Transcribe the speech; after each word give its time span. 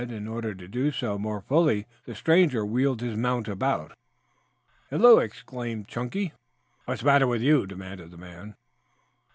In 0.01 0.27
order 0.27 0.55
to 0.55 0.67
do 0.67 0.91
so 0.91 1.19
more 1.19 1.41
fully, 1.41 1.85
the 2.05 2.15
stranger 2.15 2.65
wheeled 2.65 3.01
his 3.01 3.15
mount 3.15 3.47
about. 3.47 3.91
"Hello!" 4.89 5.19
exclaimed 5.19 5.87
Chunky. 5.87 6.33
"What's 6.85 7.01
the 7.01 7.05
matter 7.05 7.27
with 7.27 7.43
you?" 7.43 7.67
demanded 7.67 8.09
the 8.09 8.17
man. 8.17 8.55